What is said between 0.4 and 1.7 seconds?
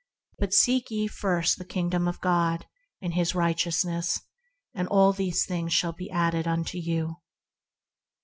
seek ye first the